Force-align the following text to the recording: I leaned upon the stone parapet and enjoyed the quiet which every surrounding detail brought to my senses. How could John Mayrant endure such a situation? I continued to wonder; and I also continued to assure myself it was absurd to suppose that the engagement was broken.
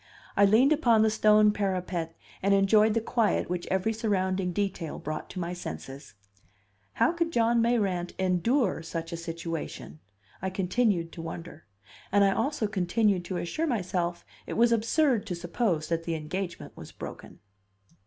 I 0.35 0.45
leaned 0.45 0.73
upon 0.73 1.03
the 1.03 1.11
stone 1.11 1.51
parapet 1.51 2.15
and 2.41 2.55
enjoyed 2.55 2.95
the 2.95 3.01
quiet 3.01 3.51
which 3.51 3.67
every 3.67 3.93
surrounding 3.93 4.51
detail 4.51 4.97
brought 4.97 5.29
to 5.29 5.39
my 5.39 5.53
senses. 5.53 6.15
How 6.93 7.11
could 7.11 7.31
John 7.31 7.61
Mayrant 7.61 8.13
endure 8.17 8.81
such 8.81 9.11
a 9.13 9.15
situation? 9.15 9.99
I 10.41 10.49
continued 10.49 11.11
to 11.11 11.21
wonder; 11.21 11.67
and 12.11 12.23
I 12.23 12.31
also 12.31 12.65
continued 12.65 13.23
to 13.25 13.37
assure 13.37 13.67
myself 13.67 14.25
it 14.47 14.53
was 14.53 14.71
absurd 14.71 15.27
to 15.27 15.35
suppose 15.35 15.89
that 15.89 16.05
the 16.05 16.15
engagement 16.15 16.75
was 16.75 16.91
broken. 16.91 17.37